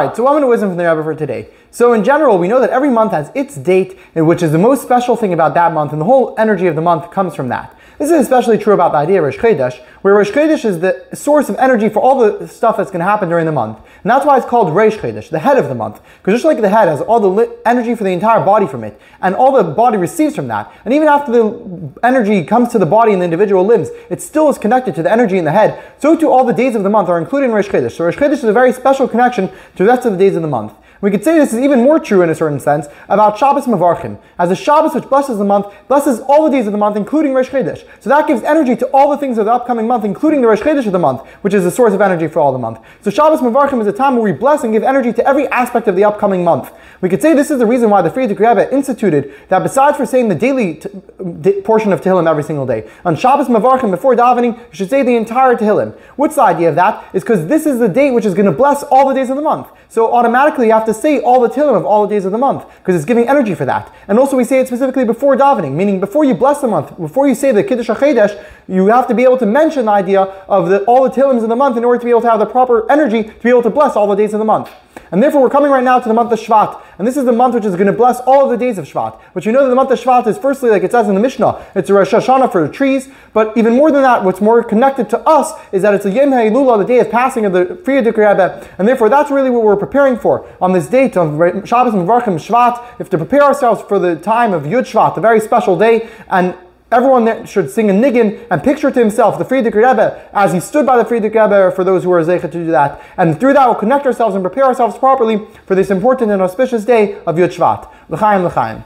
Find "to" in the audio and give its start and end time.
13.00-13.04, 22.70-22.78, 24.94-25.02, 29.48-29.84, 38.76-38.86, 45.14-45.26, 58.44-58.52, 60.86-60.89, 69.08-69.14, 69.38-69.46, 71.98-72.04, 72.22-72.30, 73.24-73.42, 73.62-73.70, 75.98-76.08, 77.88-77.92, 85.10-85.18, 93.10-93.18, 98.90-98.98, 102.52-102.64